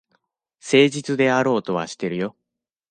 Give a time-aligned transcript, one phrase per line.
[0.59, 2.35] 誠実であろうとはしてるよ。